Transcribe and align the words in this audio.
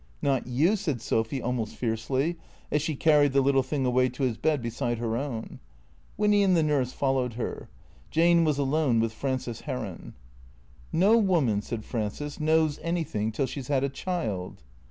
"Not 0.29 0.47
you," 0.47 0.75
said 0.77 0.99
Sophy 0.99 1.43
almost 1.43 1.75
fiercely, 1.75 2.35
as 2.71 2.81
she 2.81 2.95
carried 2.95 3.33
the 3.33 3.41
little 3.41 3.61
thing 3.61 3.85
away 3.85 4.09
to 4.09 4.23
his 4.23 4.35
bed 4.35 4.59
beside 4.59 4.97
her 4.97 5.15
own. 5.15 5.59
Winny 6.17 6.41
and 6.41 6.57
the 6.57 6.63
nurse 6.63 6.91
followed 6.91 7.33
her. 7.33 7.69
Jane 8.09 8.43
was 8.43 8.57
alone 8.57 8.99
with 8.99 9.13
Frances 9.13 9.61
Heron." 9.61 10.15
]SI"o 10.91 11.17
woman," 11.19 11.61
said 11.61 11.85
Frances," 11.85 12.39
knows 12.39 12.79
anything 12.81 13.31
till 13.31 13.45
she 13.45 13.61
's 13.61 13.67
had 13.67 13.83
a 13.83 13.89
child." 13.89 14.63